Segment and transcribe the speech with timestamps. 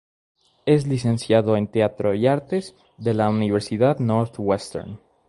[0.65, 4.97] Es licenciado en Teatro y Artes de la Universidad Northwestern.